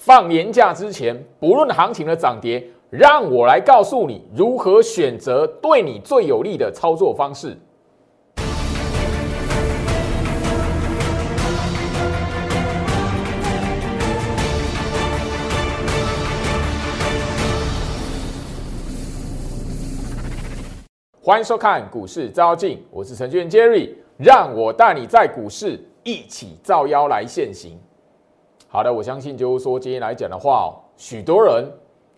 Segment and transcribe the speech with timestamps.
[0.00, 7.58] 放年假之前，不论行情的涨跌，让我来告诉你如何选择对你最有利的操作方式。
[21.20, 27.78] 欢迎收看股市照妖镜，我是程序员 Jerry，让我带你在股市一起照妖来现行。
[28.70, 31.64] 好的，我相信就是说今天来讲的话哦，许多人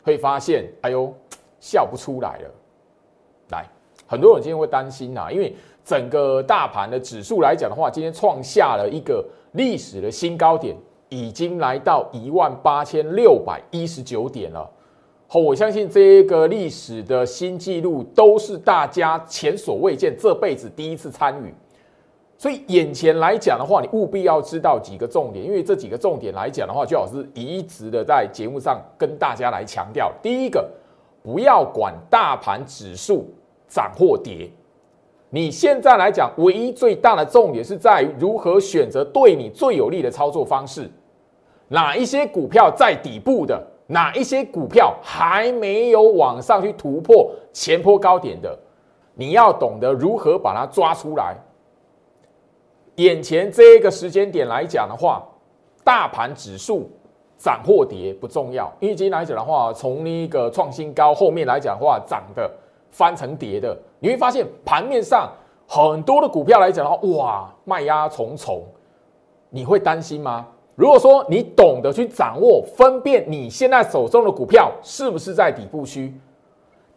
[0.03, 1.13] 会发现，哎呦，
[1.61, 2.51] 笑不出来了。
[3.51, 3.65] 来，
[4.05, 10.77] 很多人今天会担心呐，因为整个大盘的指数来讲的话，今天创下了一个历史的新高点，
[11.09, 14.69] 已经来到一万八千六百一十九点了。
[15.29, 21.55] 好，我相信这个历史的新纪录都是大家前所未见，这辈子第一次参与。
[22.41, 30.11] 所以眼前来讲的话，你务必要知道几个重点，因为这几个重点来讲的话，最好是一直的在节目上跟大家来强调。
[30.23, 30.67] 第一个，
[31.23, 33.27] 不要管大盘指数
[33.69, 34.51] 涨或跌，
[35.29, 40.91] 你现在来讲，唯一最大的重点是在于如何选择对你最有利的操作方式，
[41.69, 43.63] 哪一些股票在底部的。
[43.87, 48.59] 哪一些股票还没有往上去突破前坡高点的，
[49.15, 51.37] 你要懂得如何把它抓出来。
[53.01, 55.27] 眼前这个时间点来讲的话，
[55.83, 56.91] 大盘指数
[57.39, 62.51] 涨或跌不重要，因为今天来讲的话，从那个创新高后面来讲的话，涨的
[62.91, 65.33] 翻成跌的，你会发现盘面上
[65.67, 68.63] 很多的股票来讲的话，哇，卖压重重，
[69.49, 70.47] 你会担心吗？
[70.75, 76.13] 如果说你懂得去掌握分辨你现在手中的股票是不是在底部区，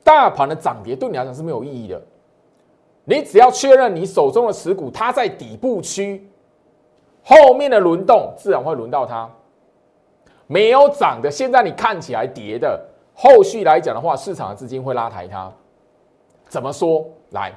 [0.03, 2.01] 大盘的涨跌对你来讲是没有意义的。
[3.05, 6.29] 你只要确认你手中的持股它在底部区，
[7.23, 9.29] 后面的轮动自然会轮到它。
[10.47, 12.79] 没有涨的，现在你看起来跌的，
[13.13, 15.51] 后续来讲的话，市场的资金会拉抬它。
[16.47, 17.05] 怎么说？
[17.31, 17.51] 来，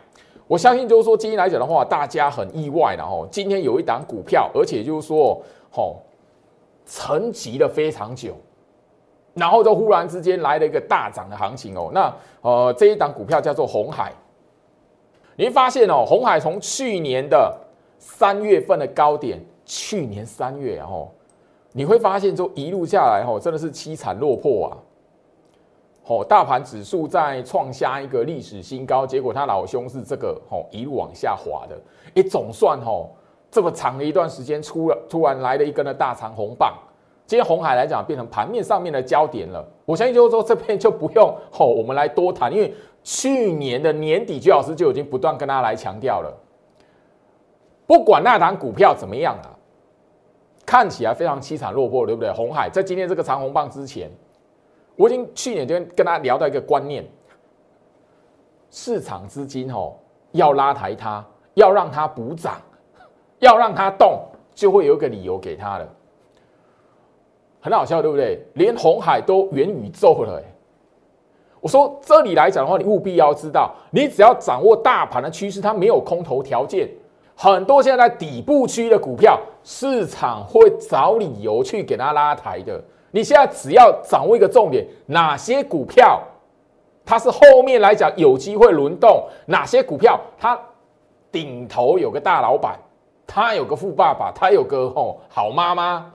[0.46, 3.26] 我相信就是说，今天来讲的话，大家很意外的哦。
[3.30, 5.96] 今天有一档股票，而且就是说，吼。
[6.88, 8.32] 沉寂了非常久，
[9.34, 11.90] 然后就忽然之间来了一个大涨的行情哦。
[11.92, 14.12] 那呃，这一档股票叫做红海，
[15.36, 17.54] 你会发现哦，红海从去年的
[17.98, 21.08] 三月份的高点，去年三月哦，
[21.72, 24.72] 你会发现就一路下来哦，真的是凄惨落魄啊。
[26.06, 31.76] 哦，大盘指数在创下一个历史新高，结果他老兄是这个哦一路往下滑的。
[32.14, 33.08] 哎，总算哦。
[33.48, 36.74] 这么长的一段时间，出了突然来了一根的大长红棒，
[37.26, 39.64] 今天红海来讲变成盘面上面的焦点了。
[39.84, 42.74] 我相信就是说这边就不用吼我们来多谈，因为
[43.06, 46.36] 去年的年底，居老师就已经不断跟大家来强调了，
[47.86, 49.54] 不管那档股票怎么样啊，
[50.66, 52.32] 看起来非常凄惨落魄，对不对？
[52.32, 54.10] 红海在今天这个长红棒之前，
[54.96, 57.06] 我已经去年就跟大家聊到一个观念，
[58.72, 60.00] 市场资金吼
[60.32, 61.24] 要拉抬它，
[61.54, 62.60] 要让它补涨。
[63.38, 64.22] 要让它动，
[64.54, 65.86] 就会有一个理由给它了，
[67.60, 68.42] 很好笑，对不对？
[68.54, 70.42] 连红海都元宇宙了，
[71.60, 76.88] 我说这里来讲的话，你务必要知道，你只要掌握大盘的趋势，它没有空头条件，
[77.34, 82.82] 很多现在在底部区的股票，市场会找理由去给它拉抬的。
[83.10, 86.22] 你现在只要掌握一个重点，哪些股票
[87.04, 90.58] 它是后面来讲有机会轮动，哪些股票它
[91.32, 92.78] 顶头有个大老板。
[93.28, 96.12] 他有个富爸爸，他有个吼好妈妈，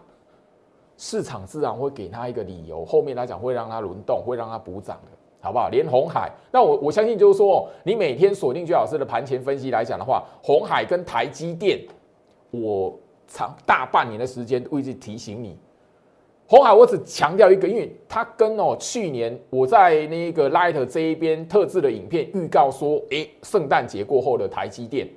[0.96, 5.70] 市场自然会给他一个理由，后面来讲会让他轮动，会让他补涨的，好不好？
[5.70, 11.82] 连红海，那我我相信就是说，你每天锁定居老师的盘前分析来讲的话，红海跟台积电，
[12.52, 12.96] 我
[13.28, 15.58] 长大半年的时间一直提醒你，
[16.48, 25.08] 红海我只强调一个，因为它跟哦去年我在那个 Light 这一边特制的影片预告说，诶，圣诞节过后的台积电。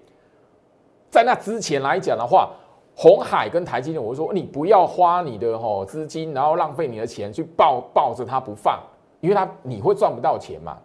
[1.10, 2.50] 在那之前来讲的话，
[2.96, 8.80] 红海跟台积电，我说你不要花你的吼资金，然后浪费你的钱去抱抱着它不放，
[9.24, 10.76] 因为它你会赚不到钱嘛。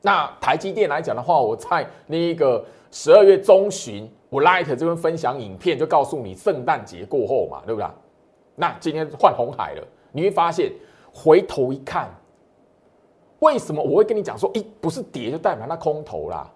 [0.00, 7.86] 那台积电来讲的话，我在那一个十二月中旬，我 Light 这边分享影片就告诉你，圣诞节过后嘛，对不对？
[8.54, 10.72] 那今天换红海了，你会发现
[11.12, 12.08] 回头一看，
[13.40, 16.50] 为什么我会跟你讲说，一不是跌就代表那空头啦？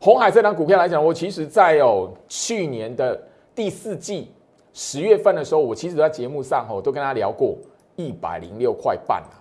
[0.00, 3.20] 红海这档股票来讲，我其实在哦去年的
[3.54, 4.32] 第四季
[4.72, 7.54] 十月份的时候，我其实在节目上哦都跟他聊过
[7.96, 9.39] 一百零六块半啊。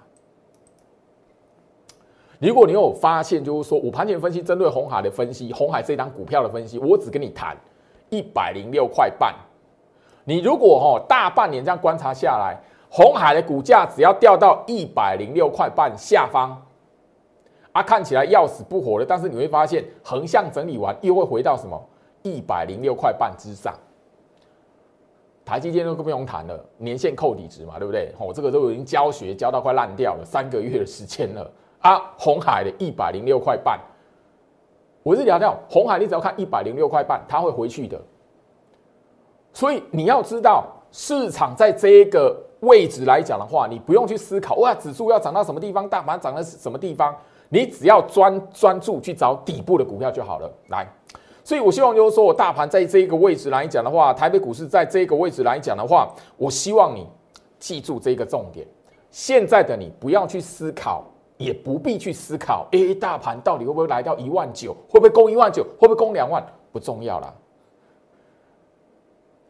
[2.39, 7.56] 如果你有发现，就是说我盘前分析针对红海的分析，红海这档股票的分析，我只跟你谈
[8.09, 9.36] 一百零六块半。
[10.24, 12.57] 你如果哈大半年这样观察下来，
[12.89, 16.65] 红海的股价只要掉到一百零六块半下方，
[17.74, 21.77] 啊，看起来要死不活的，但是你会发现横向整理完又会回到什么
[22.24, 23.75] 一百零六块半之上。
[25.44, 28.13] 台积电都不用谈了，年限扣底值嘛，对不对？
[28.18, 32.01] 我这个都已经教学教到快烂掉了，三个月的时间了啊！
[32.17, 33.79] 红海的一百零六块半，
[35.01, 37.99] 我是聊聊红海，你只要看一百零六块半，它会回去的。
[39.53, 47.15] 所以你要知道，市场在这个位置来讲的话，你不用去思考哇，指数要涨到什么地方，大盘涨到什么地方，
[47.47, 50.51] 你只要专专注去找底部的股票就好了。
[50.67, 50.85] 来，
[51.43, 57.07] 所以我希望就是说我大盘在这个位置来讲的话，台北股市在这个位置来讲的话，我希望你
[57.57, 58.67] 记住这个重点。
[59.09, 61.03] 现在的你不要去思考，
[61.39, 67.33] 也不必去思考，诶，大盘到底会不会来到一万九，会不会攻一万九，会不会攻两万，不重要了。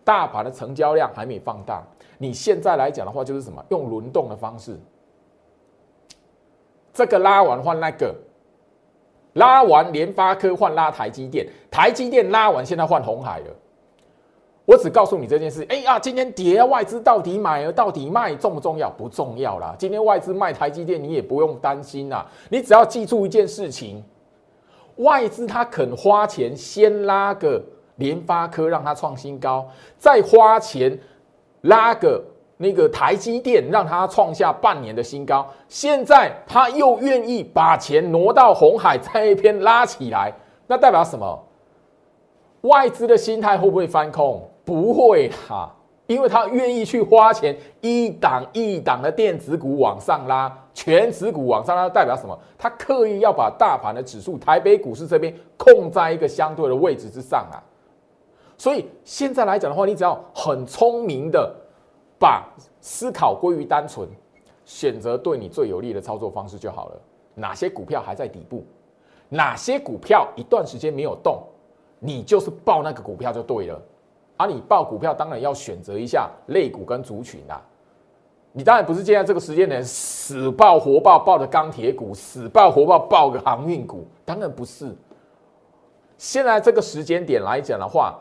[0.04, 1.84] 大盘的成交量还没放大，
[2.20, 3.64] 你现在来讲的话，就是什么？
[3.70, 4.80] 用轮动的方式，
[6.94, 8.14] 这个拉完换那个，
[9.34, 13.56] 拉完联发科换拉台积电，台积电拉完现在换红海了。
[14.70, 18.88] 我只告诉你这件事，哎呀，今天跌，外资到底买了，到底卖重不重要？
[18.92, 19.74] 不重要啦。
[19.80, 22.24] 今天外资卖台积电，你也不用担心啦。
[22.50, 24.04] 你只要记住一件事情，
[24.98, 27.60] 外资他肯花钱先拉个。
[27.96, 29.68] 联发科让它创新高，
[29.98, 30.98] 再花钱
[31.64, 32.24] 拉个
[32.56, 35.46] 那个台积电，让它创下半年的新高。
[35.68, 40.34] 现在他又愿意把钱挪到红海，在一边拉起来，
[40.66, 41.44] 那代表什么？
[42.62, 44.50] 外资的心态会不会翻空？
[44.70, 45.76] 不会哈，
[46.06, 52.38] 因为他愿意去花钱，一档一档的电子股往上拉，全指股往上拉，代表什么？
[52.56, 57.58] 他刻意要把大盘的指数，台北股市这边控在一个相对的位置之上啊。
[58.60, 61.52] 所以现在来讲的话，你只要很聪明的
[62.20, 62.48] 把
[62.80, 64.08] 思考归于单纯，
[64.66, 67.02] 选择对你最有利的操作方式就好了。
[67.34, 68.64] 哪些股票还在底部，
[69.30, 71.42] 哪些股票一段时间没有动，
[71.98, 73.82] 你就是报那个股票就对了。
[74.40, 77.62] 而你报股票当然要选择一下类股跟族群啦。
[78.54, 84.96] 你当然不是现在这个时间点死报活报，报的钢铁股，死报活报报个航运股，当然不是。
[86.18, 88.20] 现在这个时间点来讲的话。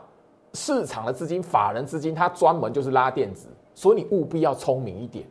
[0.55, 5.23] 市场的资金、法人资金，它专门就是拉电子，所以你务必要聪明一点。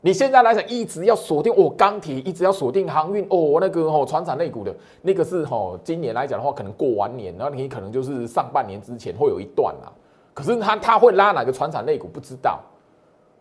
[0.00, 9.90] 你现在来讲，一直要锁定哦钢铁，一直要锁定航运哦那个哦船厂类股的那个是哦，今年来讲的话，可能过完年，然后你可能就是上半年之前会有一段啊。
[10.34, 12.60] 可是它它会拉哪个船产类股不知道，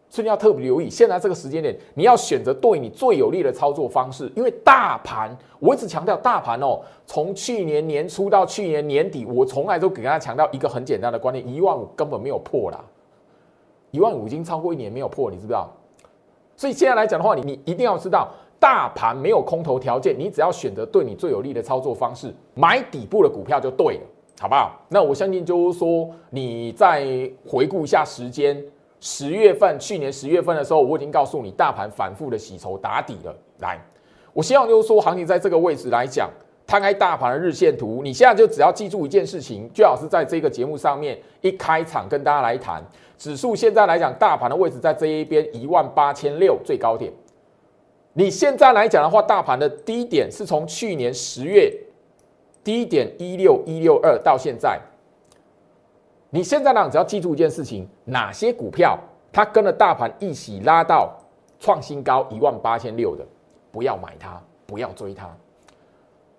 [0.09, 0.89] 所以你要特别留意。
[0.89, 12.83] 现在这个时间点，你要选择对你最有利的操作方式，因为大盘我一直强调大盘哦，从去年年初到去年年底，我从来都给大家强调一个很简单的观念：一万五根本没有破啦，
[13.91, 15.69] 一万五已经超过一年没有破，你知不知道？
[16.57, 18.29] 所以现在来讲的话，你你一定要知道，
[18.59, 24.01] 大盘没有空头条件，你只要选择对你最有利的操作方式，买底部的股票就对了，
[24.41, 24.83] 好不好？
[24.89, 27.05] 那我相信就是说，你再
[27.47, 28.59] 回顾一下时间，
[28.99, 33.35] 十月份，去年十月份的时候，我已经告诉你，大盘反复的洗筹打底了。
[33.59, 33.79] 来，
[34.33, 36.27] 我希望就是说，行情在这个位置来讲，
[36.65, 42.83] 摊开大盘的日线图，你现在就只要记住一件事情，最好是在这个节目上面一开场跟大家来谈。
[43.19, 47.13] 指数现在来讲，大盘的位置在这一边一万八千六最高点。
[48.13, 51.71] 你现在来讲的话，大盘的低点是从去年十月
[52.63, 54.79] 低点一六一六二到现在。
[56.29, 58.97] 你现在呢，只要记住一件事情：哪些股票
[59.31, 61.13] 它跟着大盘一起拉到
[61.59, 63.25] 创新高一万八千六的，
[63.71, 65.29] 不要买它，不要追它。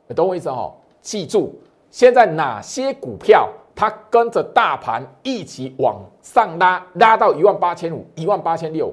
[0.06, 0.74] 你懂我意思哦？
[1.00, 1.54] 记住，
[1.90, 3.48] 现在哪些股票？
[3.74, 8.92] 它跟着大盘一起往上拉，拉到一万八千五、一万八千六，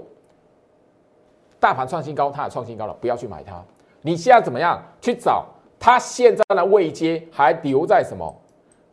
[1.59, 3.61] 大盘创新高，它也创新高了，不要去买它。
[4.01, 5.45] 你现在怎么样去找
[5.79, 5.97] 它？
[5.97, 8.35] 现在的位阶还留在什么？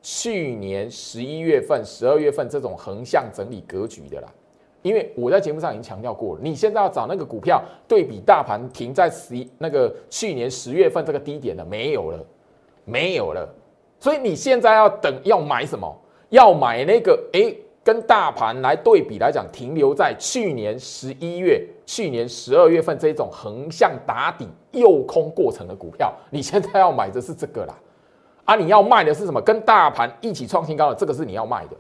[0.01, 4.29] 去年十一月份、十二月份这种横向整理格局的啦。
[4.83, 12.25] 因为我在节目上已经强调过了，你现在要找那个股票对比大盘停在十一那个去年十月份这个低点的没有了，
[12.85, 13.53] 没有了。
[13.99, 15.93] 所以你现在要等要买什么？
[16.29, 17.53] 要买那个哎，
[17.87, 27.73] 跟大盘来对比来讲，停留在去年十一月、去年十二月份这种横向打底诱空过程的股票，你现在要买的是这个啦。
[28.45, 29.41] 啊，你要卖的是什么？
[29.41, 31.77] 跟大盘一起创新高的这个是你要卖的，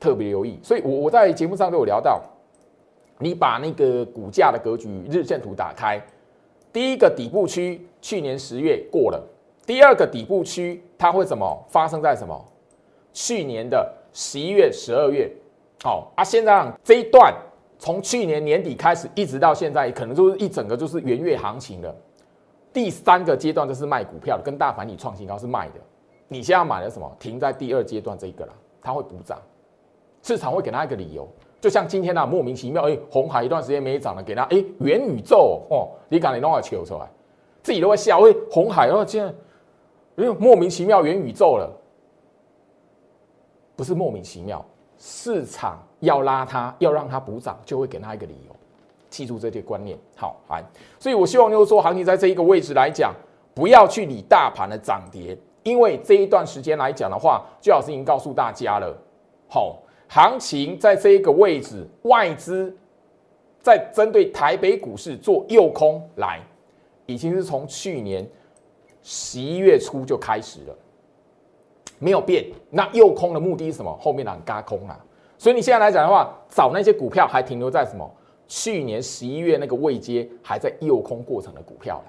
[0.00, 0.58] 特别留意。
[0.62, 2.18] 所以，我我在节目上都有聊到，
[3.18, 6.02] 你把那个股价的格局日线图打开，
[6.72, 9.22] 第一个底部区去年十月过了。
[9.66, 12.42] 第二个底部区，它会怎么发生在什么？
[13.12, 15.30] 去年的十一月、十二月，
[15.82, 16.24] 好啊。
[16.24, 17.34] 现在这一段
[17.78, 21.94] 从去年年底开始一直到现在，可能就是一整个就是元月行情了。
[22.72, 25.74] 第三个阶段就是卖股票，跟大盘你创新高是卖的。
[26.28, 27.14] 你现在买了什么？
[27.18, 29.38] 停在第二阶段这一个了，它会补涨，
[30.22, 31.28] 市场会给他一个理由。
[31.60, 37.06] 就像今天啊，莫名其妙，哎，红海一段时间没涨了，给他哎，元宇宙哦，你赶紧弄个球出来，
[37.62, 41.70] 自己都会笑，哎，红海哦，现在哎莫名其妙元宇宙了，
[43.76, 44.64] 不是莫名其妙，
[44.98, 48.56] 市场要拉它，要让它补涨，就会给他一个理由。
[49.08, 50.62] 记住这些观念，好，来，
[50.98, 53.14] 所以我希望就是说，行情在这一个位置来讲，
[53.54, 58.94] 不要去理大盘的涨跌，因为这一段时间来讲的话，最老师已经告诉大家了，
[59.48, 59.78] 好，
[60.08, 62.76] 行情在这一个位置，外资
[63.62, 66.40] 在针对台北股市做诱空来，
[67.06, 68.28] 已经是从去年
[69.02, 70.76] 十一月初就开始了，
[71.98, 72.44] 没有变。
[72.70, 73.96] 那诱空的目的是什么？
[74.00, 74.98] 后面的嘎空啊，
[75.38, 78.08] 所以你现在来讲的话，找那些股票还停留在什么？
[78.48, 82.04] 去年十一月那个未接还在诱空过程的股票了，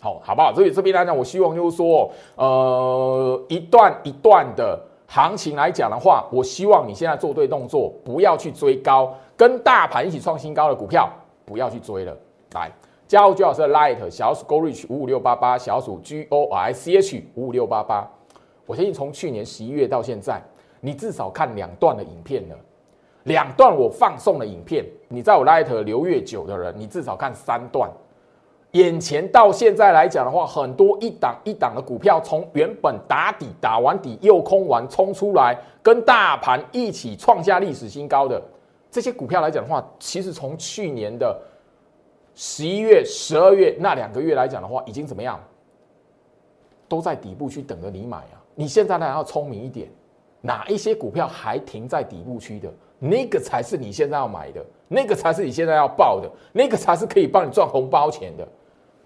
[0.00, 0.52] 好，好不好？
[0.52, 11.08] 所以这边来讲，我希望就是说，呃，一段一段的行情来讲的话，我希望你现在做对动作，不要去追高，跟大盘一起创新高的股票
[11.44, 12.16] 不要去追了。
[12.54, 12.68] 来，
[13.06, 18.10] 加入朱老师的 Light 小鼠 Go Reach 五五六八八，小鼠 G O I C H 五五六八八。
[18.68, 20.42] 我相信从去年十一月到现在，
[20.82, 22.56] 你至少看两段的影片了。
[23.24, 27.90] 两段我放送的影片，你在我 Light 留越久的人，你至少看三段。
[28.72, 38.38] 眼前到现在来讲的话，很多一档一档的股票，从原本打底打完底又空完冲出来，跟大盘一起创下历史新高的
[38.90, 41.40] 这些股票来讲的话，其实从去年的
[42.34, 45.40] 十一月、十二月那两个月来讲的话，已经怎么样？
[46.86, 48.37] 都在底部去等着你买啊！
[48.58, 49.88] 你现在呢要聪明一点，
[50.40, 52.68] 哪一些股票还停在底部区的？
[52.98, 58.46] 那个才是你现在要买的，那个才是你现在要报的，那个才是可以帮你赚红包钱的。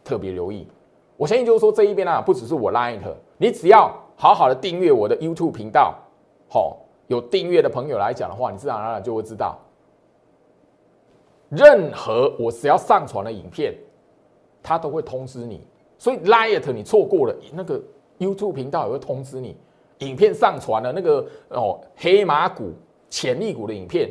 [0.02, 0.66] 特别留意，
[1.18, 2.98] 我相信就是说这一边呢，不只是我 Line，
[3.36, 5.94] 你只要好好的订阅我的 YouTube 频道，
[6.48, 6.78] 好，
[7.08, 9.58] 有订阅的朋友来讲的话，你自然而然就会知道，
[11.50, 13.74] 任何我只要上传的影片，
[14.62, 15.60] 它都会通知你。
[15.98, 17.78] 所以 Line 你错过了那个
[18.18, 19.56] YouTube 频道也会通知你，
[19.98, 22.72] 影片上传了那个哦黑马股。
[23.14, 24.10] 潜力股的影片，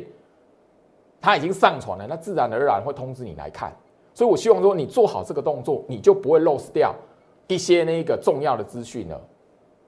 [1.20, 3.76] 它已经上传了，那自然而然会通知你来看。
[4.14, 6.94] 所以我希望说，你做好这个动作，你就不会 lose 掉
[7.48, 9.20] 一些那个重要的资讯了。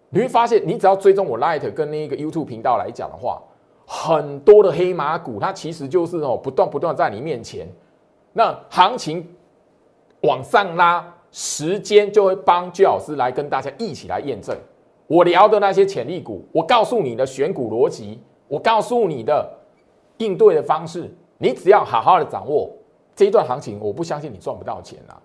[0.09, 3.40] 你会发现，你只要追踪我 Light 跟那个 YouTube 频道来讲的话，
[3.87, 7.68] 很多的黑马股，它其实就是哦，不断不断在你面前。
[8.33, 9.25] 那行情
[10.23, 14.56] 往上拉，时间就会帮居老师来跟大家一起来验证
[15.08, 18.20] 我聊的那些潜力股，我告诉你的选股逻辑。
[18.46, 19.50] 我告诉你的
[20.18, 22.70] 应对的方式，你只要好好的掌握
[23.16, 25.20] 这一段行情，我不相信你赚不到钱啊！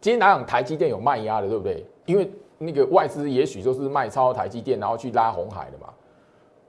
[0.00, 1.84] 今天哪样台积电有卖压的，对不对？
[2.06, 5.92] 因为那个外资也许就是卖超台积电，然后去拉红海的嘛。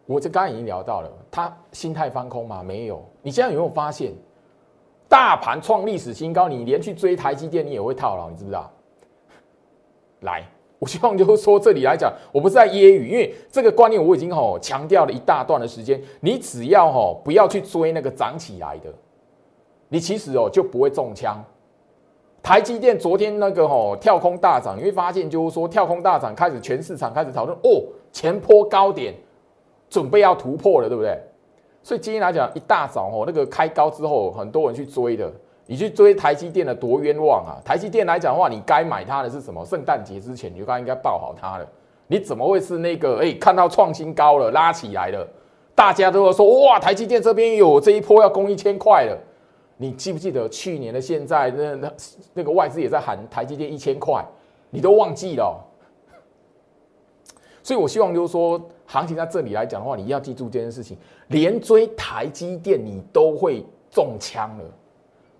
[0.05, 2.61] 我这刚刚已经聊到了，他心态翻空吗？
[2.61, 3.01] 没有。
[3.21, 4.11] 你现在有没有发现，
[5.13, 8.67] 大盘创历史新高，你连去追台积电，你也会套牢，你知不知道？
[10.21, 10.43] 来。
[10.79, 16.01] 我希望就是说，这里来讲，我不是在揶揄，因为这个观念我已经吼强调了一大段的时间。
[16.19, 18.91] 你只要吼不要去追那个涨起来的，
[19.87, 21.41] 你其实哦就不会中枪。
[22.41, 29.13] 台积电昨天那个吼跳空大涨，你会发现就是说跳空大涨开始全市场开始讨论哦，前坡高点
[29.89, 31.15] 准备要突破了，对不对？
[31.83, 35.31] 所以今天来讲一大早哦那个开高之后，很多人去追的。
[35.65, 37.55] 你去追台积电的多冤枉啊！
[37.63, 39.63] 台积电来讲的话，你该买它的是什么？
[39.63, 41.65] 圣诞节之前你就该应该报好它了。
[42.07, 43.19] 你怎么会是那个？
[43.19, 45.25] 哎，看到创新高了，拉起来了，
[45.73, 49.17] 大家都要说哇，台积电这边有这一波要攻一千块了。
[49.77, 51.93] 你记不记得去年的现在那那
[52.33, 54.21] 那个外资也在喊台积电一千块，
[54.69, 55.57] 你都忘记了？
[57.63, 58.61] 所以我希望就是说，
[58.93, 60.95] 行情在这里来讲的话，你一定要记住这件事情，
[61.29, 64.63] 连追台积电你都会中枪了。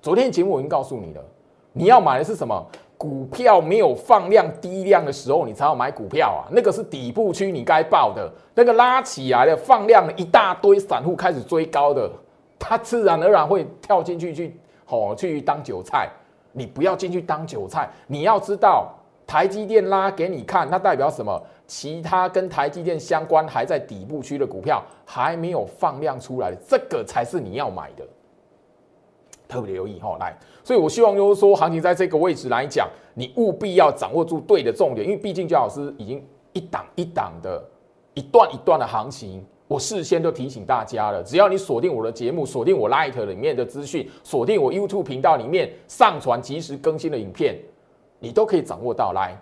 [0.02, 1.24] 昨天节目我已经告诉你了，
[1.72, 2.66] 你要买的是什么
[2.98, 3.62] 股票？
[3.62, 6.50] 没有放量低量的时候，你才要买股票啊！
[6.52, 8.28] 那个是底部区，你该报的。
[8.56, 12.10] 那个拉起来的放量一大堆散户开始追高的，
[12.58, 16.10] 他自然而然会跳进去去哦去当韭菜。
[16.54, 18.92] 你不要进去当韭菜，你要知道
[19.28, 21.40] 台积电拉给你看，它代表什么？
[21.74, 28.06] 其他跟台积电相关还在底部区的股票还没有放量出来，这个才是你要买的。
[29.48, 37.60] 特别留意哈，来，所以我希望就是说，行情在这个位置来讲，你务必要掌握住对的重点，因为毕竟焦老师已经一档一档的、
[38.14, 47.58] 一段一段的行情我事先都提醒大家了，只要你锁定我的节目，锁定我 Light 里面的资讯，锁定我 YouTube 频道里面上传及时更新的影片，
[48.20, 49.12] 你都可以掌握到。
[49.14, 49.36] 来，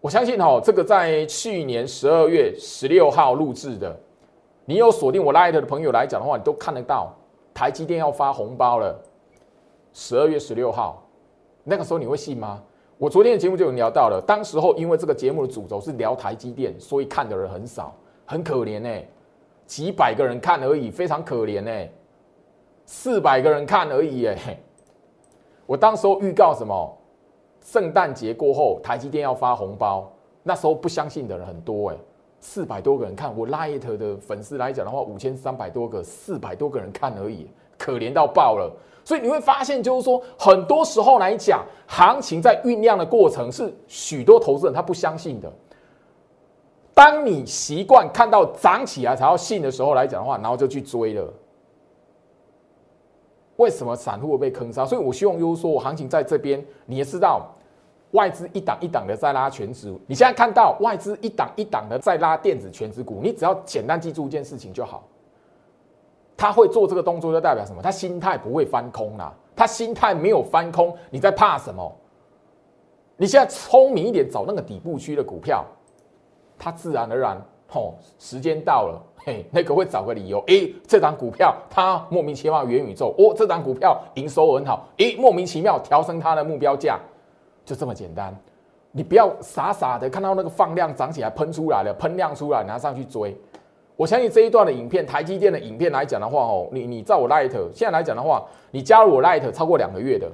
[0.00, 3.94] 我相信哈，这个在去年十二月十六号录制的，
[4.64, 7.14] 你有锁定我 Light 的朋友来讲的话，你都看得到，
[7.52, 8.98] 台积电要发红包了。
[9.92, 11.06] 十二月十六号，
[11.64, 12.62] 那个时候你会信吗？
[12.96, 17.94] 我昨天的节目就有聊到了，当时候因为这个节目的主轴是聊台积电，所以看的人很少。
[18.24, 18.88] 很可怜呢，
[19.66, 21.88] 几百个人看而已，非常可怜呢。
[22.86, 24.58] 四百个人看而已，哎，
[25.66, 26.96] 我当时候预告什么？
[27.60, 30.10] 圣诞节过后，台积电要发红包，
[30.42, 31.96] 那时候不相信的人很多，哎，
[32.40, 37.48] 四百多个人看，我 Light 的粉丝来讲的话，五千三百多个，四百多个人看而已，
[37.78, 38.70] 可怜到爆了。
[39.04, 45.52] 所以你会发现，就是说，很多时候来讲，行情在酝酿的过程是许多投资人他不相信的。
[46.94, 51.32] 当你习惯看到涨起来才要信的时候来讲的话，然后就去追了。
[53.60, 54.86] 为什么散户会被坑杀？
[54.86, 57.46] 所以我希望就是说，我行情在这边，你也知道，
[58.12, 59.94] 外资一档一档的在拉全指。
[60.06, 65.04] 你现在看到外资一档一档的在拉电子全指股，你只要简单记住一件事情就好。
[66.38, 67.82] 他会做这个动作，就代表什么？
[67.82, 69.30] 他心态不会翻空啦。
[69.54, 71.94] 他心态没有翻空，你在怕什么？
[73.18, 75.62] 你现在聪明一点，找那个底部区的股票。
[76.58, 86.98] 它自然而然，吼，时间到了，嘿，那个会找个理由，诶，这张股票它莫名其妙元宇宙，哦，这张股票营收很好，诶，莫名其妙调升它的目标价，
[87.64, 88.34] 就这么简单。
[88.92, 93.36] 你不要傻傻的看到那个放量涨起来喷出来了，喷量出来拿上去追。
[93.94, 100.26] 我相信这一段的影片，台积电的影片来讲的话，哦，你你照我 Light 现在来讲的话，你加入我 Light 超过两个月的，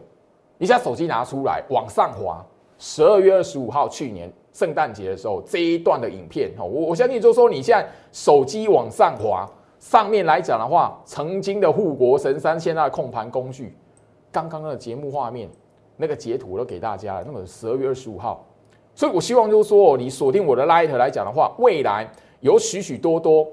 [0.58, 2.42] 你下手机拿出来往上滑，
[2.78, 4.32] 十二月二十五号去年。
[4.56, 9.46] 圣诞节的时候，这一段的影片，哈，我我相信就是说，你现在手机往上滑，
[9.78, 13.76] 上面来讲的话，曾经的护国神山，现在的控盘工具，
[14.32, 15.46] 刚刚的节目画面，
[15.98, 17.24] 那个截图都给大家了。
[17.26, 18.46] 那么十二月二十五号，
[18.94, 23.46] 所以我希望就是说，你锁定我的 Light 来讲的话，未来有许许多多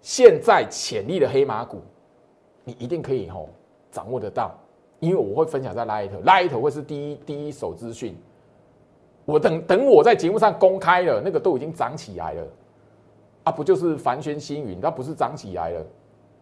[0.00, 1.82] 现在潜力的黑马股，
[2.62, 3.48] 你一定可以吼
[3.90, 4.52] 掌握得到，
[5.00, 8.16] 因为我会分享在 Light，Light 会是第一第一手资讯。
[9.24, 12.46] 我等等，我在节目上公开了，那个都已经涨起来了，
[13.44, 15.86] 啊，不就是凡轩星云，它不是涨起来了？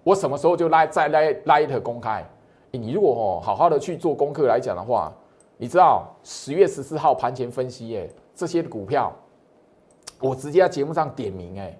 [0.02, 2.24] 我什么时候就拉再拉拉一特公开？
[2.70, 5.12] 你如果哦好好的去做功课来讲的话，
[5.58, 9.12] 你知道十月十四号盘前分析，哎，这些股票，
[10.18, 11.76] 我直接在节目上点名，哎，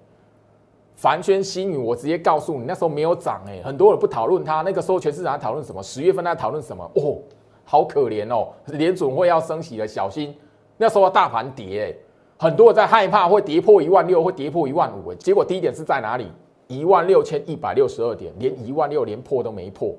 [0.95, 5.81] 凡轩星云，我直接告诉你，那时候没有涨，哎，很多人不讨论它，那个时候全市场讨论什么？
[5.81, 6.83] 十月份在讨论什么？
[6.93, 7.17] 哦，
[7.65, 10.37] 好可怜哦，联准会要升息了，小心。
[10.81, 11.95] 那时候大盘跌，
[12.39, 15.13] 很多人在害怕会跌破一万六，会跌破一万五。
[15.13, 16.25] 结果低点是在哪里？
[16.65, 19.93] 一万六千一百六十二点，连一万六连破都没破。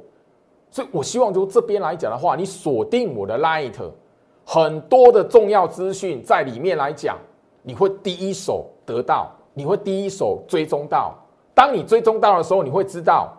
[0.72, 3.74] 所以我希望就这边来讲的话，你锁定我的 Light，
[4.44, 7.16] 很多的重要资讯在里面来讲，
[7.62, 11.14] 你会第一手得到，你会第一手追踪到。
[11.54, 13.32] 当你追踪到的时候，你会知道。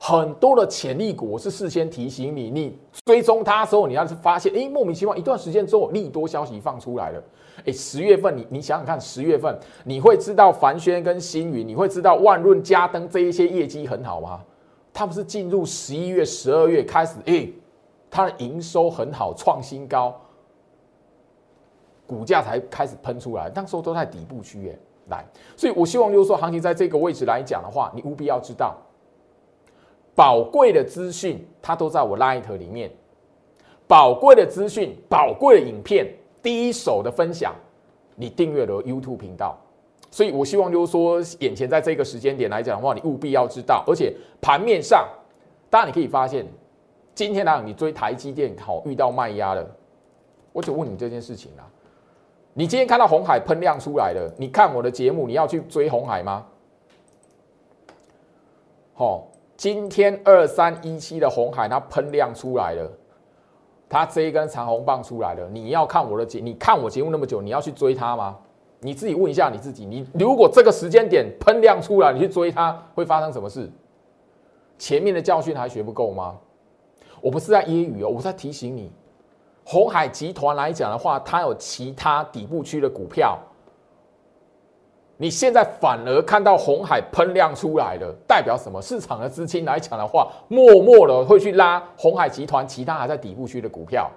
[0.00, 7.22] 很多的潜力股，我是事先提醒你，你追踪它的时候，你要是发现，哎，莫名其妙，一段时间之后，利多消息放出来了，
[7.66, 14.40] 哎，十月份，你你想想看，十月份你会知道凡轩跟星云，你会知道万润、嘉登这一些业绩很好吗？
[14.94, 17.48] 它不是进入十一月、十二月开始，哎，
[18.08, 20.14] 它的营收很好，创新高，
[22.06, 28.76] 股价才开始喷出来，那时候都在底部区，域，来，所以我希望就是说，行情在这个位置来讲的话，你务必要知道。
[30.18, 32.90] 宝贵的资讯，它都在我 Light 里面。
[33.86, 37.54] 宝贵的资讯，宝贵的影片，第一手的分享，
[38.16, 39.56] 你订阅了 YouTube 频道，
[40.10, 43.84] 所以我希望就是说，眼前在这个时间点来讲的话，你务必要知道。
[43.86, 45.08] 而且盘面上，
[45.70, 46.44] 当然你可以发现，
[47.14, 49.64] 今天呢，你追台积电好遇到卖压了。
[50.52, 51.62] 我就问你这件事情啊，
[52.54, 56.44] 你今天看到红海喷量出来了，你看我的节目，你要去追红海吗？
[58.94, 59.28] 好。
[59.58, 62.88] 今天二三一七的红海，它喷量出来了，
[63.88, 65.48] 它这一根长红棒出来了。
[65.48, 68.38] 你要看我的节，你看我节目那么久，你要去追它吗？
[68.78, 73.68] 你自己问一下你自己，你如果这个时间点喷量出来，你去追它，会发生什么事？
[74.78, 76.36] 前面的教训还学不够吗？
[77.20, 78.92] 我不是在揶揄哦，我在提醒你，
[79.64, 83.36] 红海集团来讲的话，它有其他底部区的股票。
[85.20, 88.80] 你现在反而看到红海喷量出来了，代表什么？
[88.80, 94.08] 市场的资金来讲的话，默默的会去拉红海集团其他还在底部区的股票。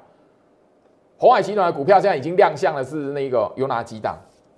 [1.18, 4.16] 红海集团的股票现在已经亮相的是那个有哪几档？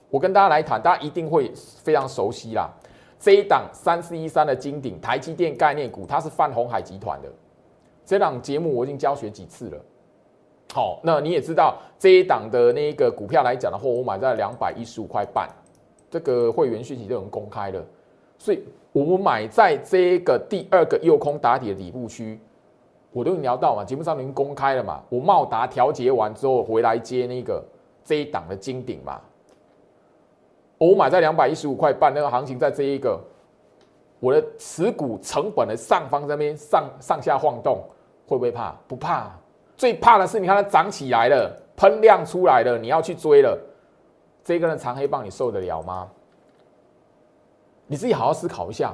[0.09, 1.49] 我跟大家来谈，大家一定会
[1.81, 2.69] 非常熟悉啦。
[3.17, 7.29] 这一档三四一三的金鼎台积电概念股，它是泛红海集团的。
[8.05, 9.77] 这档节目我已经教学几次了。
[10.73, 15.47] 好，那你也知道这一档的那个股票来讲的话，我买在两百一十五块半，
[16.13, 17.83] 这个会员讯息都很公开了。
[18.37, 22.39] 所以我们买在这个第二个右空打底的底部区，
[23.11, 25.01] 我都已经聊到嘛，节目上已经公开了嘛。
[25.09, 27.63] 我茂达调节完之后回来接那个
[28.05, 29.19] 这一档的金顶嘛。
[30.77, 33.19] 我买在两百一十五块半，那个行情在这一个，
[34.19, 37.83] 我的持股成本的上方这边上上下晃动，
[38.27, 38.75] 会不会怕？
[38.87, 39.31] 不怕，
[39.77, 43.57] 最怕的是你看它涨起来了，喷量出来了，你要去追了，
[44.43, 46.09] 这根长黑棒你受得了吗？
[47.87, 48.93] 你自己好好思考一下，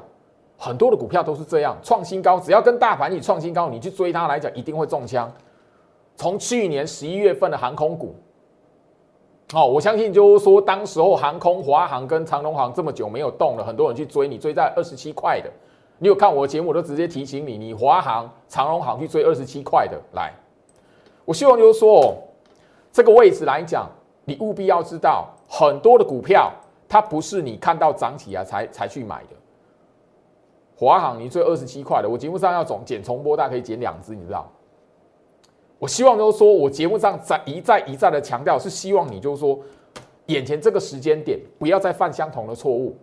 [0.57, 5.31] 很多的股票都是这样，创新高，只要跟大盘一起创新高，你去追它来讲，一定会中枪。
[6.15, 8.13] 从去年十一月份的航空股。
[9.51, 15.49] 好，我相信就是说，当时候航空、华航跟长龙航这么久没有动了，很多人去追，你追在二十七块的，
[15.97, 20.33] 你有看我的节目，我都直接提醒你，你华航、长龙航去追二十七块的，来，
[21.25, 22.15] 我希望就是说，
[22.91, 23.89] 这个位置来讲，
[24.25, 26.51] 你务必要知道，很多的股票
[26.87, 29.29] 它不是你看到涨起来才才去买的。
[30.77, 34.49] 华航你追二十七块的，我节目上要总减重播，大家可以减两只，你知道。
[35.77, 39.59] 我希望就是说，我节目上在一再一再的强调，是希望你就是说，
[40.27, 42.95] 眼前这个时间点不要再犯相同的错误。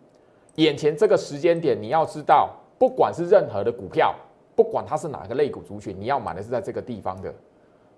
[0.54, 4.14] 眼前这个时间点，你要知道，不管是任何的股票，
[4.54, 7.35] 不管它是哪个类股族群，你要买的是在这个地方的，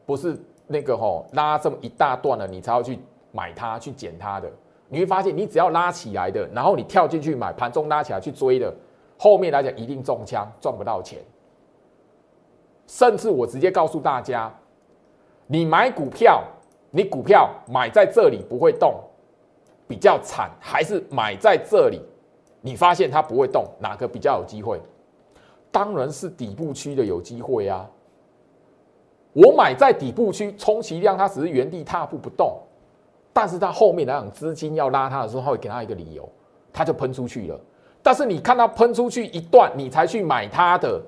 [0.04, 2.98] 不是那个吼拉这么一大段了，你才要去
[3.38, 4.50] 买它去捡它的。
[4.88, 8.74] 你会发现，你只要拉起来的，然后你跳进去买，盘中拉起来去追的，
[9.16, 11.20] 后面来讲一定中枪，赚不到钱。
[12.88, 14.52] 甚至我直接告诉大家。
[15.46, 16.42] 你买股票，
[16.90, 19.00] 你股票买在这里不会动，
[19.86, 22.02] 比较惨，还是买在这里，
[22.60, 24.80] 你发现它不会动，哪个比较有机会？
[25.70, 27.88] 当然是底部区的有机会啊！
[29.34, 32.58] 我买在底部区，充其量它只是原地踏步不动，
[33.38, 36.28] 但是它后面来讲资金要拉它的时候，他会给它一个理由，
[36.72, 37.60] 它就喷出去了。
[38.02, 41.00] 但是你看到喷出去一段，你才去买它的，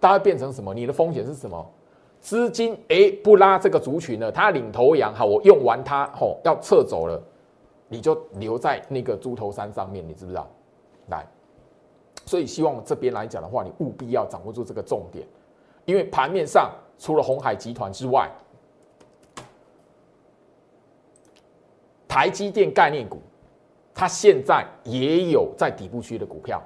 [0.00, 0.72] 它会变成什么？
[0.72, 1.70] 你的风险是什么？
[2.18, 7.22] 资金哎不拉这个族群了，它领头羊好，我用完它吼要撤走了，
[7.88, 10.48] 你就留在那个猪头山上面，你知不知道？
[11.08, 11.26] 来，
[12.24, 15.26] 所以希望这边来讲的话，你务必要掌握住这个重点，
[15.84, 18.30] 因为盘面上除了红海集团之外，
[22.16, 23.20] 台积电概念股，
[23.94, 26.62] 它现在也有在底部区的股票。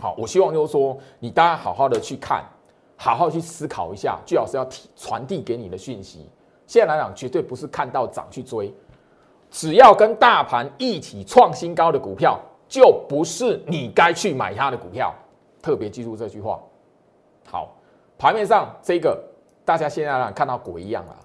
[0.00, 2.44] 好，我希望就是说，你大家好好的去看。
[2.96, 6.28] 好好去思考一下，最好是要提传递给你的讯息。
[6.66, 8.74] 现在来讲，绝对不是看到涨去追，
[9.48, 12.36] 只要跟大盘一起创新高的股票，
[12.68, 15.14] 就不是你该去买它的股票。
[15.62, 16.58] 特别记住这句话。
[17.46, 17.76] 好，
[18.18, 19.22] 盘面上这个
[19.64, 21.16] 大家现在来看到鬼一样了，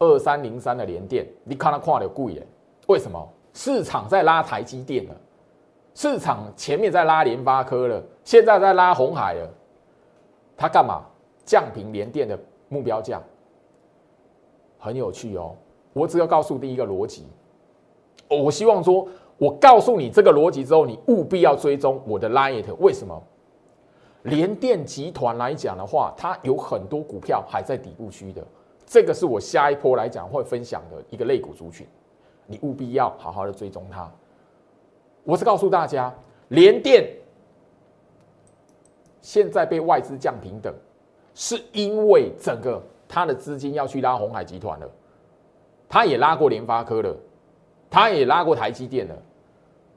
[0.00, 2.46] 二三零三的连电，你看它跨的贵耶？
[2.88, 3.26] 为什么？
[3.52, 5.14] 市场在拉台积电了，
[5.94, 9.48] 市场前面在拉联发科了，现在在拉红海了。
[10.56, 11.02] 他干嘛
[11.44, 13.20] 降平联电的目标价？
[14.78, 15.54] 很有趣哦。
[15.92, 17.26] 我只要告诉第一个逻辑，
[18.28, 22.64] 我希望说，我告诉你这个逻辑之后，你务必要追踪我的 light。
[22.78, 23.22] 为什么？
[24.22, 28.46] 联电集团来讲的话，它有很多股票还在底部区的，
[28.90, 31.86] 这个是我下一波来讲会分享的一个类股族群，
[32.44, 34.12] 你务必要好好的追踪它。
[35.22, 36.12] 我是告诉大家，
[36.48, 37.08] 联电。
[39.20, 40.74] 现在被外资降平等，
[41.36, 44.90] 是因为整个他的资金要去拉红海集团了，
[45.88, 47.16] 他也拉过联发科了，
[47.88, 49.14] 他也拉过台积电了，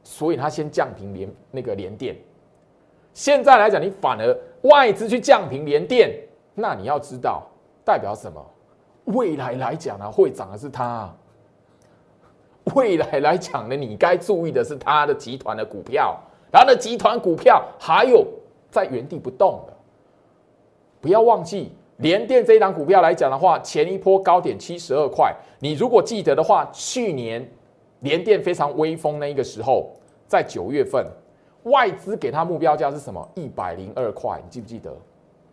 [0.04, 2.16] 所以他先降平联那个联电。
[3.16, 6.16] 现在来讲，你反而外资去降平联电，
[6.54, 7.50] 那你要知道
[7.84, 8.53] 代表什么？
[9.06, 11.14] 未来来讲呢，会涨的是他。
[12.76, 16.20] 未来来讲呢，你该注意的是他的集团的股票，
[16.52, 18.26] 他的集团股票还有。
[18.74, 19.74] 在原地不动的，
[21.00, 25.32] 不要忘记联电这一档股票来讲的话，前一波高点七十二块。
[25.60, 27.48] 你如果记得的话，去年
[28.00, 29.92] 联电非常威风那一个时候，
[30.26, 31.06] 在九月份，
[31.66, 33.30] 外资给它目标价是什么？
[33.36, 34.92] 一百零二块，你记不记得？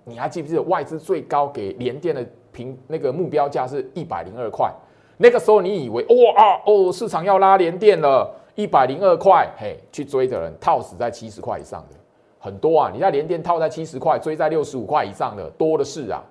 [0.05, 4.73] 你还记不记得外资最高给联电的平那个目标价是一百零二块？
[5.19, 11.97] 那个时候你以为哇哦，市场要拉连电了，一百零二块，嘿，去追的人套死在七十块以上的。
[12.43, 12.91] 很多啊！
[12.91, 16.25] 你在连电套在七十块，追在六十五块以上的多的是啊！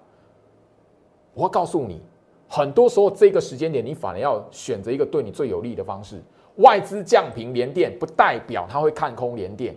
[1.36, 2.02] 我告诉你，
[2.48, 6.20] 很多时候这个时间点，你反而要选择一个对你最有利的方式。
[6.56, 9.76] 外资降平连电，不代表他会看空连电。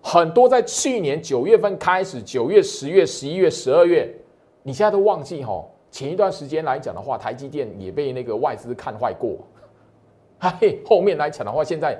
[0.00, 4.08] 很多在去年九月份开始，九月、十月、十一月、十二月，
[4.62, 5.70] 你现在都忘记吼。
[5.90, 9.36] 前一段时间来讲的话，台积电也被那个外资看坏过。
[10.60, 11.98] 嘿，后面来讲的话，现在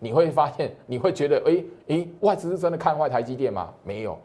[0.00, 3.72] 你会发现，你会觉得，哎哎，外资是真的看坏台积电吗？
[3.84, 4.18] 没有。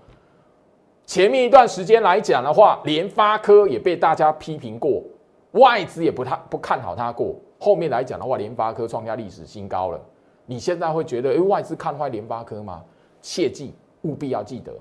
[1.06, 5.04] 前面一段时间来讲的话，联发科也被大家批评过，
[5.52, 7.36] 外资也不太不看好它过。
[7.60, 10.02] 后面来讲的话，联发科创下历史新高了。
[10.46, 12.84] 你现在会觉得，哎，外资看坏联发科吗？
[13.22, 14.74] 切记，务必要记得。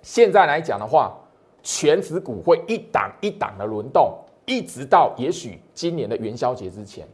[0.00, 1.14] 现在来讲的话，
[1.68, 7.04] 全指股会一档一档的轮动，一直到也许今年的元宵节之前。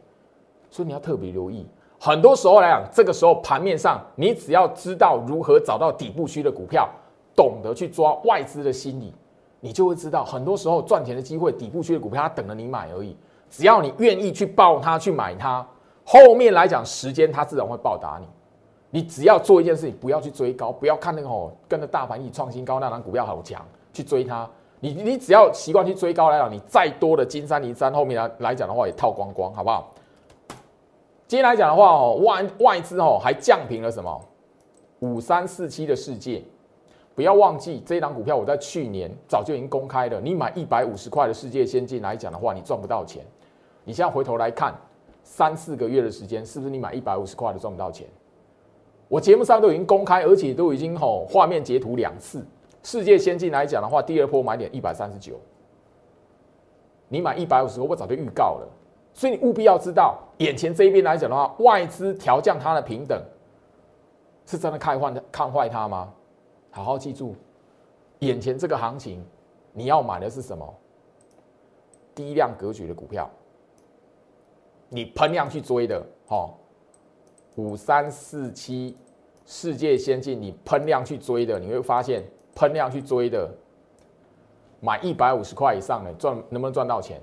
[0.69, 1.65] 所以你要特别留意，
[1.99, 6.87] 很多时候来讲，这个时候盘面上，你只要知道如何找到底部区的股票，
[7.35, 9.11] 懂得去抓外资的心理，
[9.59, 13.17] 你就会知道，很多时候赚钱的机会，底部区的股票它等着你买而已。
[13.49, 15.67] 只要你愿意去抱它，去买它，
[16.05, 18.27] 后面来讲时间它自然会报答你。
[18.91, 24.49] 你只要做一件事情，不要去追高，不要看那个哦，跟着大盘一起创新高那张股票好强，去追它。
[24.81, 29.93] 你你只要习惯去追高来讲，你再多的金山银山后面来来讲的话，也套光光，好不好？
[31.25, 34.21] 今天来讲的话哦，外外资哦还降平了什么
[34.99, 36.43] 五三四七的世界，
[37.15, 40.19] 不要忘记这一档股票，我在去年早就已经公开了。
[40.19, 43.23] 你买一百五十块的世界先进来讲的话，你赚不到钱。
[43.85, 44.75] 你现在回头来看，
[45.23, 48.05] 三四个月的时间，是不是你买一百五十块的赚不到钱？
[49.07, 52.45] 我节目上都已经公开，而且都已经吼画面截图两次。
[52.83, 55.39] 世界先进来讲的话，第二波买点一百三十九，
[57.07, 58.67] 你买一百五十，我早就预告了。
[59.13, 63.21] 所以你务必要知道，眼前这一边来讲的话，外资调降它的平等，
[64.45, 66.13] 是真的看坏看坏它吗？
[66.71, 67.35] 好好记住，
[68.19, 69.23] 眼前这个行情，
[69.71, 70.75] 你要买的是什么？
[72.15, 73.29] 低量格局的股票，
[74.89, 76.49] 你喷量去追的，哈，
[77.55, 78.97] 五三四七
[79.45, 82.23] 世界先进，你喷量去追的，你会发现
[82.55, 83.49] 喷量去追的，
[84.79, 87.21] 买一百五十块以上的赚，能不能赚到钱？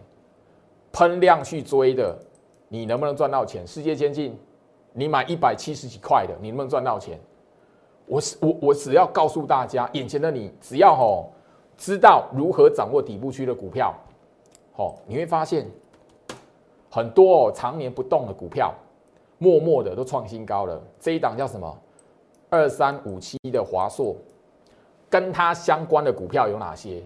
[0.92, 2.18] 喷量去追的，
[2.68, 3.66] 你能不能赚到钱？
[3.66, 4.38] 世界先进，
[4.92, 7.18] 你买一百七十几块的，你能不能赚到钱？
[8.06, 11.30] 我我我只要告诉大家，眼前的你只要吼
[11.76, 13.94] 知道如何掌握底部区的股票，
[14.72, 15.64] 吼你会发现
[16.90, 18.74] 很多哦常年不动的股票，
[19.38, 20.82] 默默的都创新高了。
[20.98, 21.78] 这一档叫什么？
[22.48, 24.16] 二三五七的华硕，
[25.10, 27.02] 跟它相关的股票有哪些？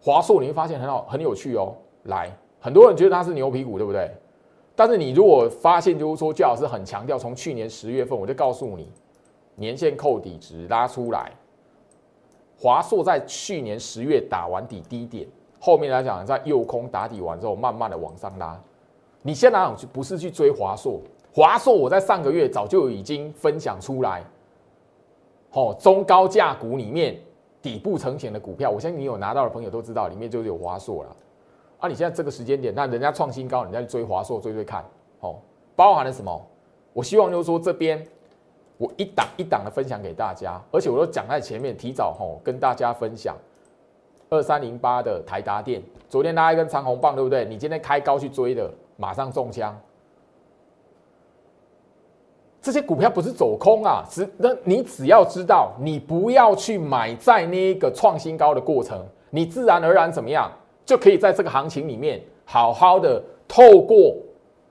[0.00, 1.74] 华硕你会发现很好很有趣哦。
[2.04, 4.08] 来，很多人觉得它是牛皮股，对不对？
[4.76, 8.92] 但是你如果发现，就是说，姜老师很强调，从去年十月份我就告诉你，
[9.56, 11.32] 年线扣底值拉出来，
[12.56, 15.26] 华硕在去年十月打完底低点，
[15.58, 18.56] 后面来讲在右空打底完之后，慢慢的往上拉。
[19.20, 21.00] 你现在去不是去追华硕，
[21.34, 24.22] 华硕我在上个月早就已经分享出来，
[25.52, 27.18] 哦，中高价股里面
[27.62, 31.16] 底部成型的股票，我相信你有拿到的朋友都知道，里面就是有华硕了。
[31.78, 34.84] 啊，你现在这个时间点，那人家创新高，你再去追华硕，追追看，
[35.20, 35.36] 哦，
[35.74, 36.46] 包含了什么？
[36.92, 38.04] 我希望就是说这边
[38.76, 43.36] 我一档一档的分享给大家，而且我都讲在前面，提早吼跟大家分享。
[44.30, 47.46] 二三零八的台达电，昨天拉一根长红棒，对不对？
[47.46, 49.74] 你今天开高去追的，马上中枪。
[52.60, 60.50] 这些股票不是走空啊，只那你只要知道，你不要去买在那个创新高的过程，你自然而然怎么样？
[60.84, 64.16] 就可以在这个行情里面好好的透过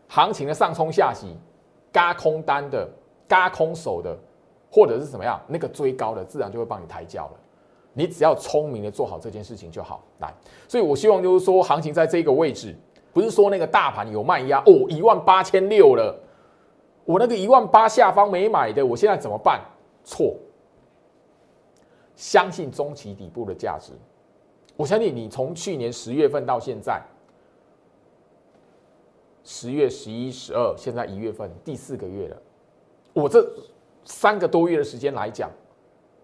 [0.08, 1.28] 行情的上冲下洗，
[1.91, 2.89] 嘎空单的、
[3.28, 4.17] 嘎空手的，
[4.71, 7.32] 或者是怎么样，那个追高的自然就会帮你抬轿了。
[7.93, 10.04] 你只要聪明的做好这件事情就好。
[10.19, 10.34] 来，
[10.67, 12.76] 所以我希望就是说，行情在这个位置，
[13.13, 16.15] 不是说那个大盘有卖压哦，一万八千六了，
[17.08, 19.62] 我那个一万八下方没买的，我现在怎么办？
[20.04, 20.36] 错，
[22.17, 23.93] 相信中期底部的价值。
[24.76, 27.02] 我相信你从去年十月份到现在，
[29.41, 32.38] 十月、十一、十二，现在一月份第四个月了。
[33.13, 33.50] 我这
[34.04, 35.50] 三个多月的时间来讲，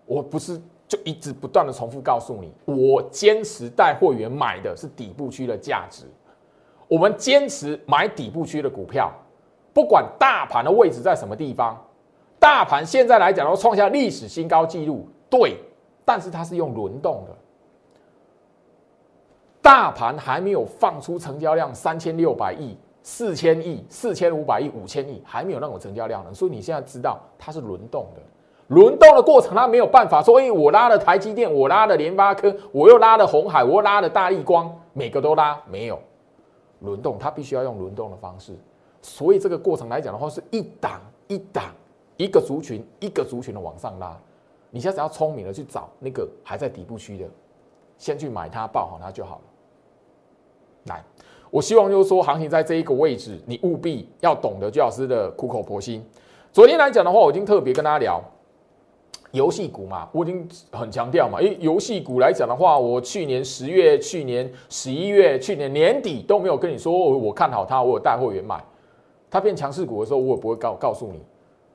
[0.05, 6.03] 我不是就一直不断的重复告诉你，我坚持带会员买的是底部区的价值。
[6.89, 9.09] 我们坚持买底部区的股票，
[9.73, 11.75] 不管大盘的位置在什么地方，
[12.39, 15.57] 大盘现在来讲要创下历史新高纪录，对，
[16.05, 17.35] 但是它是用轮动的。
[19.61, 26.33] 大盘还没有放出成交量三千六百亿、四千亿、四千五百亿、五千亿，还没有那种成交量呢。
[26.33, 28.21] 所以你现在知道它是轮动的，
[28.67, 35.97] 轮动的过程，它没有办法说，哎，我拉了台积电，我拉了联发科，我又拉了红海，我又拉了大力光，每个都拉，没有
[36.81, 38.53] 轮动，它必须要用轮动的方式。
[39.03, 41.65] 所以这个过程来讲的话，是一档一档，
[42.17, 44.17] 一个族群一个族群的往上拉。
[44.71, 47.25] 你现在只要聪明的去找那个还在底部区的，
[47.99, 49.41] 先去买它，抱好它就好了。
[50.85, 51.03] 来，
[51.51, 56.03] 我希望就是说，行情在这一个位置，你务必要懂得焦老师的苦口婆心。
[56.51, 58.19] 昨天来讲的话，我已经特别跟大家聊。
[59.31, 61.39] 游戏股嘛，我已经很强调嘛。
[61.39, 68.63] 诶，游戏股来讲的话，我去年十月、去年十一月、去年年底都没有跟你说我看好它，我有带会员买。
[69.33, 71.19] 它变强势股的时候，我也不会告告诉你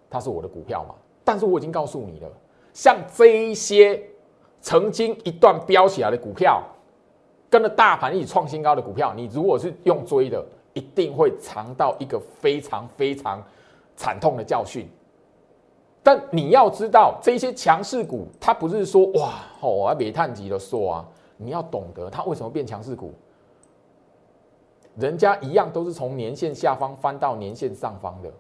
[0.09, 0.95] 它是我的股票嘛。
[1.25, 2.29] 但是我已经告诉你了，
[2.73, 4.01] 像这一些
[4.61, 6.63] 曾经一段飙起来的股票，
[7.51, 10.41] 跟着大盘一起创新高的股票，你如果是用追的，
[10.73, 13.43] 一定会尝到一个非常非常
[13.97, 14.89] 惨痛的教训。
[16.01, 23.13] 但你要知道，这些强势股，它不是说哇，哦，煤炭级的说啊，你要懂得它为什么变强势股。
[24.99, 28.31] 人家一样都是从年线下方翻到年线上方的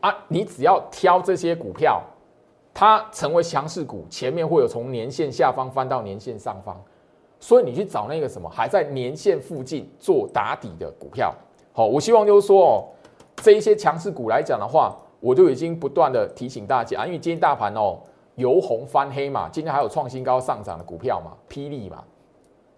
[0.00, 2.02] 啊，你只要挑这些股票，
[2.74, 6.80] 它成为强势股，前面会有从年线下方翻到年线上方，
[7.40, 11.34] 所以你去找那个什么还在年线附近做打底的股票。
[11.72, 12.84] 好，我希望就是说哦，
[13.36, 14.96] 这一些强势股来讲的话。
[15.20, 17.98] 我就已经不断的提醒大家，因为今天大盘哦
[18.36, 22.04] 由红翻黑嘛，今天还有创新高上涨的股票嘛，霹雳嘛，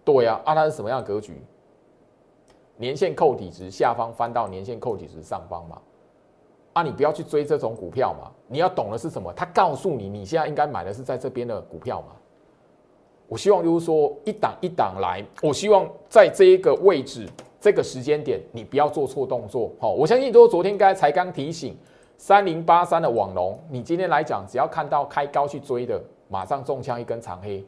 [0.03, 1.39] 对呀，啊它是什么样的格局？
[2.77, 5.81] 年线扣底值下方翻到年线扣底值上方嘛，
[6.73, 9.31] 啊你不要去追这种股票嘛，你要懂的是什么？
[9.33, 12.15] 他告诉你你现在应该买的是在这边的股票嘛。
[13.27, 17.27] 我希望就是说一档一档来，我希望在这一个位置
[17.59, 19.71] 这个时间点你不要做错动作。
[19.79, 21.77] 好，我相信都昨天该才刚提醒。
[22.17, 27.65] 三零八三的网龙，你今天来讲，只要看到开高去追的，马上中枪一根长黑。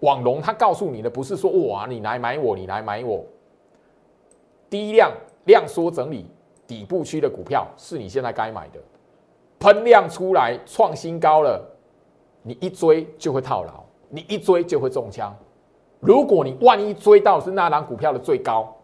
[0.00, 3.24] 网龙他告诉你的不是说哇，你来买我，你来买我。
[4.70, 5.12] 低量
[5.44, 6.26] 量缩整理
[6.66, 8.80] 底部区的股票是你现在该买的，
[9.58, 11.64] 喷量出来创新高了，
[12.42, 15.34] 你一追就会套牢，你一追就会中枪。
[16.00, 18.74] 如果你万一追到是那档股票的最高。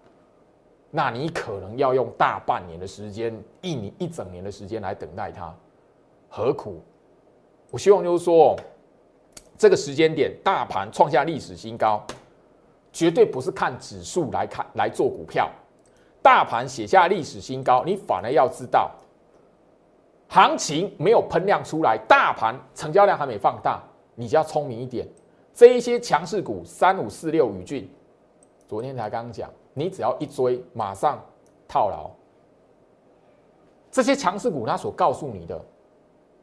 [0.97, 5.53] 那你可能要用大半年的时间，一年一整年的时间来等待它，
[6.29, 6.81] 何苦？
[7.73, 8.55] 我希望就是说，
[9.57, 12.03] 这个时间点大盘创下历史新高，
[12.93, 15.51] 绝对不是看指数来看来做股票。
[16.23, 18.91] 大盘写下历史新高，你反而要知道，
[20.29, 23.83] 行情没有喷量出来，大盘成交量还没放大，
[24.15, 25.07] 你就要聪明一点。
[25.53, 27.89] 这一些强势股，三五四六宇峻，
[28.67, 29.49] 昨天才刚讲。
[29.77, 31.21] 你只要一追，马上
[31.69, 32.11] 套牢。
[33.91, 35.61] 这些强势股，它所告诉你的，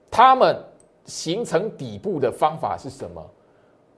[0.10, 0.64] 他们
[1.06, 3.24] 形成底部的方法是什么？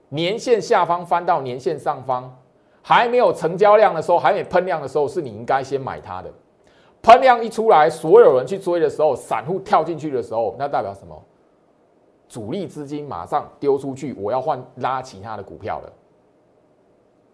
[0.09, 2.35] 年线下方翻到年线上方，
[2.81, 6.31] 还没有成交量的时候，还没有喷量的时候，是你应该先买它的。
[7.01, 11.19] 喷量一出来，所有人去追的时候，散户跳进去的时候，那代表什么？
[12.29, 15.91] 主力资金马上丢出去，我要换拉其他的股票了。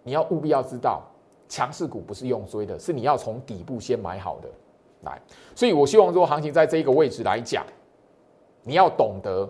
[0.04, 1.02] 你要务必要知道。
[1.52, 4.48] 强势股不是用追的，是你要从底部先买好的
[5.02, 5.20] 来。
[5.56, 7.66] 所以我希望说，行情在这一个位置来讲，
[8.70, 9.50] 你要懂得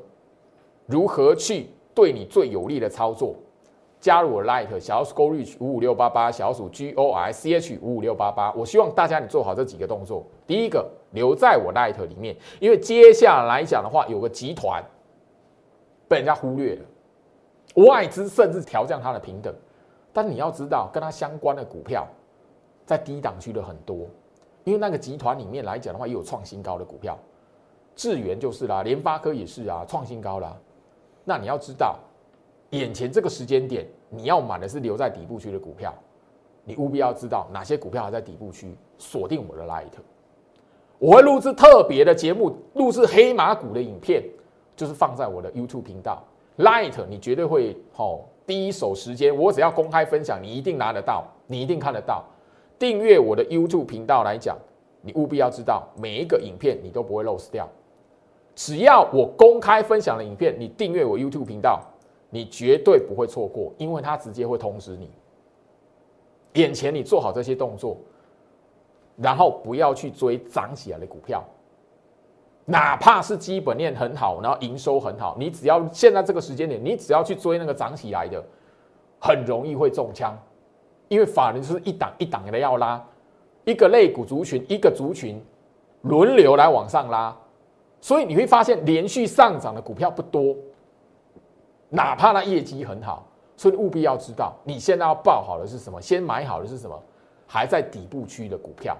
[0.86, 3.36] 如何去对你最有利的操作。
[4.00, 8.54] 加入我 Light 小鼠 Go Reach 五五六八八，小鼠 G O R C H 五五六八八。
[8.54, 10.26] 我希望大家你做好这几个动作。
[10.48, 14.82] 第一个留在我 Light 里面，因为接下来讲的话，有个集团
[16.08, 19.54] 被人家忽略了，外资甚至调降它的平等。
[20.14, 22.08] 但你要知道，跟它相关的股票
[22.86, 24.08] 在低档区的很多，
[24.64, 27.20] 因为那个集团里面来讲的话，也有创新高的股票，
[28.00, 30.56] 智源就是啦，联发科也是啊，创新高啦。
[31.26, 32.00] 那你要知道，
[32.70, 35.94] 眼前这个时间点，你要买的是留在底部区的股票，
[36.64, 39.92] 你务必要知道哪些股票还在底部区，锁定我的 Light，
[40.98, 44.24] 我会录制特别的节目，录制黑马股的影片，
[44.78, 46.24] 就是放在我的 YouTube 频道
[46.60, 48.22] Light，你绝对会哦。
[48.48, 52.24] 第一手时间，我只要公开分享，你一定拿得到，你一定看得到。
[52.80, 54.58] 订阅我的 YouTube 频道来讲，
[55.02, 57.68] 你务必要知道每一个影片你都不会 lose 掉。
[58.60, 61.82] 只要我公开分享的影片，你订阅我 YouTube 频道，
[62.30, 65.10] 你绝对不会错过，因为它直接会通知你。
[66.56, 67.96] 眼前你做好这些动作，
[69.16, 71.42] 然后不要去追涨起来的股票。
[72.66, 78.44] 哪怕是基本面很好，然后营收很好，你只要现在这个时间点，你只要去追那个涨起来的，
[79.22, 80.38] 很容易会中枪，
[81.08, 83.02] 因为法人是一档一档的要拉，
[83.64, 85.42] 一个类股族群，一个族群
[86.02, 87.34] 轮流来往上拉，
[88.02, 90.56] 所以你会发现连续上涨的股票不多，
[91.90, 93.28] 哪怕它业绩很好，
[93.58, 96.98] 所以务必要知道你现在要报好的是什么，先买好的是什么，
[97.46, 98.98] 还在底部区的股票。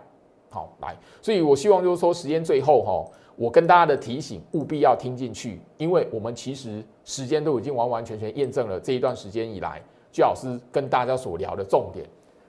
[0.50, 9.80] 好，来，所以我希望就是说，时间最后哈，我跟大家的提醒务必要听进去，因为我们其实时间都已经完完全全验证了这一段时间以来，
[10.12, 12.04] 居老师跟大家所聊的重点。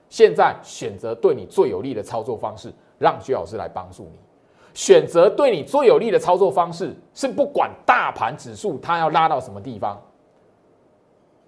[0.09, 4.19] 现在选择对你最有利的操作方式，让居老师来帮助你。
[4.73, 10.01] 选择对你最有利的操作方式，是不管大盘指数它要拉到什么地方，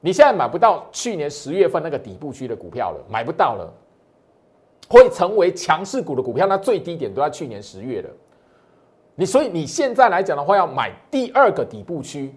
[0.01, 3.73] 你现在买不到去年十月份那个底部区的股票了，买不到了。
[4.89, 8.09] 会成为强势股的股票，那最低点都在去年十月了。
[9.15, 12.35] 你所以你现在来讲的话，要买第二个底部区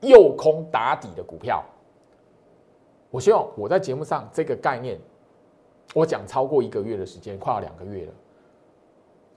[0.00, 1.64] 右空打底的股票。
[3.10, 4.98] 我希望我在节目上这个概念，
[5.94, 8.12] 我讲超过一个月的时间，快要两个月了。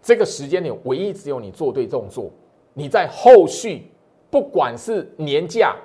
[0.01, 2.29] 这个时间点，唯一只有你做对动作，
[2.73, 3.89] 你在后续
[4.29, 5.75] 不管是年假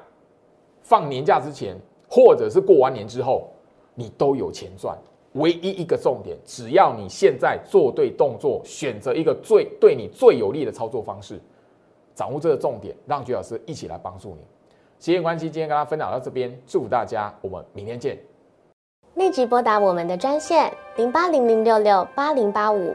[0.82, 1.76] 放年假之前，
[2.08, 3.50] 或者是过完年之后，
[3.94, 4.96] 你都有钱赚。
[5.34, 11.40] 唯一一个重点，只要你现在做对动作，选择一个最对你最有利的操作方式，
[12.14, 14.42] 掌握这个重点，让徐老师一起来帮助你。
[15.00, 18.18] 时间关系，今天跟大家分享到这边，祝福大家，我们明天见。
[19.14, 22.94] 立即拨打我们的专线零八零零六六八零八五